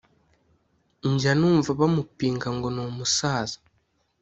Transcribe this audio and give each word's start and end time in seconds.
Njya 1.11 1.31
numva 1.39 1.69
bamupinga 1.79 2.47
ngo 2.55 2.67
n’umusaza 2.75 3.57